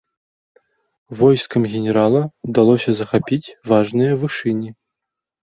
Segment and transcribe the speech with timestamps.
[1.19, 4.69] Войскам генерала ўдалося захапіць важныя вышыні.